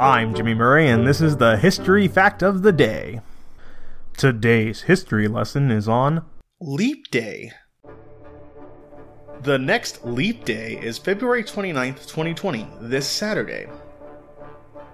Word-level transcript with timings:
I'm 0.00 0.34
Jimmy 0.34 0.54
Murray, 0.54 0.88
and 0.88 1.06
this 1.06 1.20
is 1.20 1.36
the 1.36 1.56
History 1.56 2.08
Fact 2.08 2.42
of 2.42 2.62
the 2.62 2.72
Day. 2.72 3.20
Today's 4.16 4.82
history 4.82 5.28
lesson 5.28 5.70
is 5.70 5.86
on 5.86 6.24
Leap 6.60 7.12
Day. 7.12 7.52
The 9.42 9.56
next 9.56 10.04
Leap 10.04 10.44
Day 10.44 10.80
is 10.82 10.98
February 10.98 11.44
29th, 11.44 12.08
2020, 12.08 12.66
this 12.80 13.06
Saturday. 13.06 13.68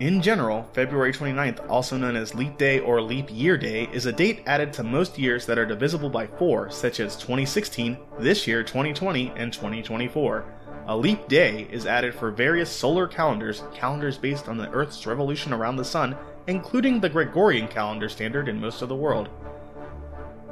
In 0.00 0.22
general, 0.22 0.66
February 0.72 1.12
29th, 1.12 1.68
also 1.68 1.98
known 1.98 2.16
as 2.16 2.34
Leap 2.34 2.56
Day 2.56 2.78
or 2.78 3.02
Leap 3.02 3.28
Year 3.30 3.58
Day, 3.58 3.90
is 3.92 4.06
a 4.06 4.12
date 4.12 4.44
added 4.46 4.72
to 4.72 4.82
most 4.82 5.18
years 5.18 5.44
that 5.44 5.58
are 5.58 5.66
divisible 5.66 6.08
by 6.08 6.26
4, 6.26 6.70
such 6.70 7.00
as 7.00 7.16
2016, 7.16 7.98
this 8.18 8.46
year 8.46 8.62
2020, 8.62 9.30
and 9.36 9.52
2024. 9.52 10.44
A 10.88 10.96
leap 10.96 11.26
day 11.26 11.66
is 11.72 11.84
added 11.84 12.14
for 12.14 12.30
various 12.30 12.70
solar 12.70 13.08
calendars, 13.08 13.64
calendars 13.74 14.16
based 14.16 14.48
on 14.48 14.56
the 14.56 14.70
Earth's 14.70 15.04
revolution 15.04 15.52
around 15.52 15.74
the 15.74 15.84
Sun, 15.84 16.16
including 16.46 17.00
the 17.00 17.08
Gregorian 17.08 17.66
calendar 17.66 18.08
standard 18.08 18.48
in 18.48 18.60
most 18.60 18.82
of 18.82 18.88
the 18.88 18.94
world. 18.94 19.28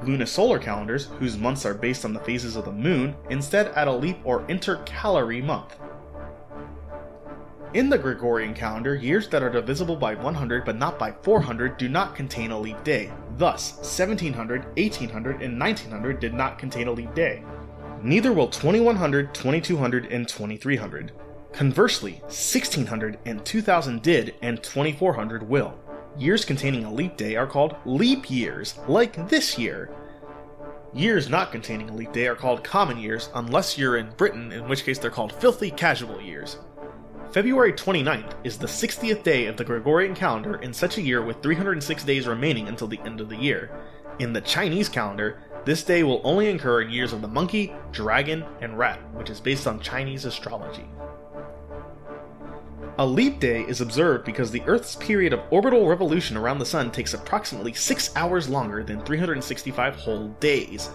Lunisolar 0.03 0.61
calendars, 0.61 1.05
whose 1.21 1.39
months 1.39 1.65
are 1.65 1.73
based 1.73 2.05
on 2.05 2.13
the 2.13 2.21
phases 2.21 2.57
of 2.57 2.65
the 2.65 2.73
moon, 2.73 3.15
instead 3.31 3.69
add 3.77 3.87
a 3.87 3.93
leap 3.93 4.19
or 4.25 4.45
intercalary 4.49 5.41
month. 5.41 5.77
In 7.73 7.89
the 7.89 7.99
Gregorian 7.99 8.55
calendar, 8.55 8.97
years 8.97 9.29
that 9.29 9.43
are 9.45 9.51
divisible 9.51 9.97
by 9.97 10.17
100 10.17 10.65
but 10.65 10.77
not 10.77 10.99
by 10.99 11.13
400 11.23 11.77
do 11.77 11.89
not 11.89 12.17
contain 12.17 12.51
a 12.51 12.59
leap 12.59 12.83
day. 12.83 13.13
Thus, 13.37 13.77
1700, 13.77 14.65
1800, 14.77 15.43
and 15.43 15.61
1900 15.61 16.19
did 16.19 16.35
not 16.35 16.59
contain 16.59 16.89
a 16.89 16.93
leap 16.93 17.15
day. 17.15 17.45
Neither 18.05 18.35
will 18.35 18.49
2100, 18.49 19.33
2200, 19.33 20.13
and 20.13 20.29
2300. 20.29 21.13
Conversely, 21.53 22.19
1600 22.25 23.19
and 23.25 23.43
2000 23.47 24.03
did, 24.03 24.35
and 24.43 24.63
2400 24.63 25.49
will. 25.49 25.73
Years 26.19 26.45
containing 26.45 26.85
a 26.85 26.93
leap 26.93 27.17
day 27.17 27.35
are 27.35 27.47
called 27.47 27.77
leap 27.87 28.31
years, 28.31 28.79
like 28.89 29.31
this 29.31 29.59
year. 29.59 29.91
Years 30.93 31.31
not 31.31 31.51
containing 31.51 31.89
a 31.89 31.95
leap 31.95 32.13
day 32.13 32.27
are 32.27 32.35
called 32.37 32.63
common 32.63 32.99
years, 32.99 33.31
unless 33.37 33.79
you're 33.79 33.97
in 33.97 34.13
Britain, 34.19 34.53
in 34.53 34.69
which 34.69 34.85
case 34.85 34.99
they're 34.99 35.11
called 35.11 35.33
filthy 35.33 35.71
casual 35.71 36.21
years. 36.21 36.59
February 37.33 37.73
29th 37.73 38.35
is 38.45 38.59
the 38.59 38.67
60th 38.67 39.23
day 39.23 39.47
of 39.47 39.57
the 39.57 39.65
Gregorian 39.65 40.15
calendar 40.15 40.57
in 40.57 40.75
such 40.75 40.99
a 40.99 41.03
year 41.03 41.23
with 41.23 41.43
306 41.43 42.05
days 42.05 42.27
remaining 42.27 42.69
until 42.69 42.87
the 42.87 43.01
end 43.07 43.23
of 43.23 43.31
the 43.31 43.37
year. 43.37 43.71
In 44.19 44.35
the 44.35 44.43
Chinese 44.43 44.91
calendar, 44.91 45.39
this 45.65 45.83
day 45.83 46.03
will 46.03 46.21
only 46.25 46.49
occur 46.49 46.83
in 46.83 46.91
years 46.91 47.13
of 47.13 47.23
the 47.23 47.29
monkey, 47.29 47.73
dragon, 47.93 48.45
and 48.61 48.79
rat, 48.79 48.99
which 49.15 49.31
is 49.31 49.41
based 49.41 49.67
on 49.67 49.81
Chinese 49.81 50.25
astrology. 50.25 50.89
A 52.99 53.07
leap 53.07 53.41
day 53.41 53.63
is 53.63 53.81
observed 53.81 54.25
because 54.25 54.51
the 54.51 54.63
Earth's 54.67 54.95
period 54.95 55.33
of 55.33 55.41
orbital 55.51 55.89
revolution 55.89 56.37
around 56.37 56.59
the 56.61 56.67
Sun 56.67 56.93
takes 56.93 57.13
approximately 57.13 57.73
6 57.73 58.15
hours 58.15 58.49
longer 58.49 58.85
than 58.85 59.01
365 59.01 59.97
whole 59.97 60.29
days. 60.39 60.91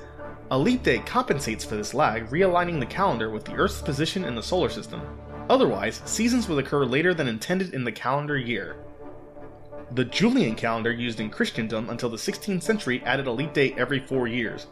A 0.51 0.57
leap 0.57 0.81
day 0.81 0.99
compensates 0.99 1.65
for 1.65 1.75
this 1.75 1.93
lag, 1.93 2.29
realigning 2.29 2.79
the 2.79 2.85
calendar 2.85 3.29
with 3.29 3.43
the 3.43 3.53
Earth's 3.53 3.81
position 3.81 4.23
in 4.23 4.33
the 4.33 4.41
solar 4.41 4.69
system. 4.69 5.01
Otherwise, 5.49 6.01
seasons 6.05 6.47
would 6.47 6.63
occur 6.63 6.85
later 6.85 7.13
than 7.13 7.27
intended 7.27 7.73
in 7.73 7.83
the 7.83 7.91
calendar 7.91 8.37
year. 8.37 8.77
The 9.91 10.05
Julian 10.05 10.53
calendar 10.53 10.91
used 10.91 11.19
in 11.19 11.31
Christendom 11.31 11.89
until 11.89 12.09
the 12.09 12.17
16th 12.17 12.61
century 12.61 13.01
added 13.05 13.25
a 13.25 13.31
leap 13.31 13.53
day 13.53 13.73
every 13.75 13.99
four 13.99 14.27
years. 14.27 14.67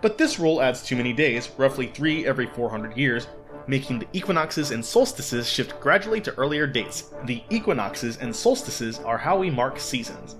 But 0.00 0.16
this 0.16 0.38
rule 0.38 0.62
adds 0.62 0.82
too 0.82 0.96
many 0.96 1.12
days, 1.12 1.50
roughly 1.58 1.88
three 1.88 2.26
every 2.26 2.46
400 2.46 2.96
years, 2.96 3.26
making 3.66 3.98
the 3.98 4.08
equinoxes 4.14 4.70
and 4.70 4.82
solstices 4.82 5.46
shift 5.46 5.78
gradually 5.78 6.22
to 6.22 6.34
earlier 6.36 6.66
dates. 6.66 7.10
The 7.24 7.42
equinoxes 7.50 8.16
and 8.16 8.34
solstices 8.34 8.98
are 9.00 9.18
how 9.18 9.38
we 9.38 9.50
mark 9.50 9.78
seasons. 9.78 10.36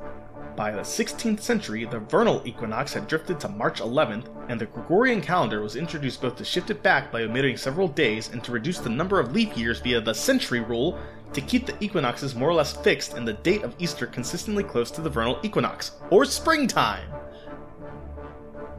By 0.56 0.71
the 0.71 0.81
16th 0.81 1.41
century, 1.41 1.84
the 1.84 1.99
vernal 1.99 2.41
equinox 2.47 2.94
had 2.94 3.06
drifted 3.06 3.39
to 3.41 3.49
March 3.49 3.83
11th, 3.83 4.25
and 4.49 4.59
the 4.59 4.65
Gregorian 4.65 5.21
calendar 5.21 5.61
was 5.61 5.77
introduced 5.77 6.22
both 6.22 6.37
to 6.37 6.47
shift 6.47 6.71
it 6.71 6.83
back 6.83 7.12
by 7.12 7.25
omitting 7.25 7.59
several 7.59 7.89
days 7.89 8.33
and 8.33 8.43
to 8.43 8.53
reduce 8.53 8.78
the 8.78 8.89
number 8.89 9.21
of 9.21 9.34
leap 9.34 9.55
years 9.55 9.81
via 9.81 10.00
the 10.00 10.15
century 10.15 10.61
rule 10.61 10.99
to 11.34 11.43
keep 11.43 11.66
the 11.66 11.84
equinoxes 11.84 12.34
more 12.34 12.49
or 12.49 12.55
less 12.55 12.72
fixed 12.72 13.12
and 13.12 13.28
the 13.28 13.34
date 13.34 13.65
of 13.65 13.75
Easter 13.78 14.06
consistently 14.06 14.65
close 14.65 14.91
to 14.93 15.03
the 15.03 15.11
vernal 15.11 15.39
equinox, 15.43 15.93
or 16.09 16.25
springtime. 16.25 17.06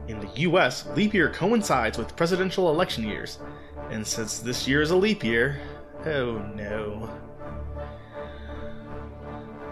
In 0.08 0.18
the 0.18 0.30
US, 0.48 0.84
leap 0.96 1.14
year 1.14 1.30
coincides 1.30 1.96
with 1.96 2.16
presidential 2.16 2.70
election 2.70 3.04
years, 3.04 3.38
and 3.90 4.04
since 4.04 4.40
this 4.40 4.66
year 4.66 4.82
is 4.82 4.90
a 4.90 4.96
leap 4.96 5.22
year, 5.22 5.60
oh 6.06 6.38
no. 6.56 7.08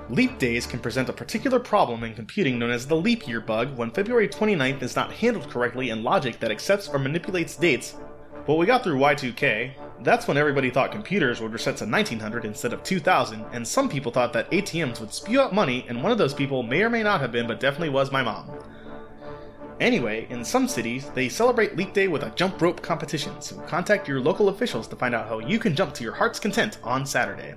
Leap 0.09 0.39
days 0.39 0.69
can 0.69 0.79
present 0.79 1.09
a 1.09 1.13
particular 1.13 1.59
problem 1.59 2.05
in 2.05 2.15
computing 2.15 2.61
known 2.61 2.71
as 2.71 2.87
the 2.87 2.95
leap 2.95 3.27
year 3.27 3.41
bug 3.41 3.77
when 3.77 3.91
February 3.91 4.29
29th 4.29 4.81
is 4.81 4.95
not 4.95 5.11
handled 5.11 5.51
correctly 5.51 5.91
in 5.91 6.05
logic 6.05 6.39
that 6.39 6.53
accepts 6.53 6.87
or 6.87 7.01
manipulates 7.01 7.57
dates. 7.57 7.97
But 8.47 8.55
we 8.55 8.67
got 8.67 8.85
through 8.85 9.01
Y2K, 9.01 9.73
that's 10.05 10.29
when 10.29 10.37
everybody 10.37 10.71
thought 10.71 10.93
computers 10.93 11.41
would 11.41 11.53
reset 11.53 11.77
to 11.79 11.87
1900 11.87 12.45
instead 12.45 12.73
of 12.73 12.85
2000, 12.85 13.45
and 13.51 13.67
some 13.67 13.89
people 13.89 14.13
thought 14.13 14.33
that 14.33 14.49
ATMs 14.53 15.01
would 15.01 15.13
spew 15.13 15.41
out 15.41 15.53
money, 15.53 15.85
and 15.89 16.01
one 16.01 16.13
of 16.13 16.19
those 16.19 16.35
people 16.35 16.63
may 16.63 16.83
or 16.83 16.91
may 16.91 17.03
not 17.03 17.21
have 17.21 17.33
been, 17.33 17.49
but 17.49 17.59
definitely 17.59 17.89
was 17.89 18.13
my 18.13 18.23
mom. 18.23 18.49
Anyway, 19.81 20.29
in 20.31 20.45
some 20.45 20.69
cities, 20.69 21.11
they 21.17 21.29
celebrate 21.29 21.77
Leap 21.77 21.93
Day 21.93 22.07
with 22.07 22.23
a 22.23 22.31
jump 22.37 22.63
rope 22.63 22.81
competition, 22.81 23.43
so 23.43 23.59
contact 23.63 24.07
your 24.07 24.21
local 24.21 24.51
officials 24.51 24.87
to 24.87 24.95
find 24.95 25.17
out 25.17 25.27
how 25.27 25.41
you 25.41 25.59
can 25.59 25.75
jump 25.75 25.93
to 25.95 26.05
your 26.05 26.15
heart's 26.15 26.39
content 26.39 26.79
on 26.85 27.05
Saturday. 27.05 27.57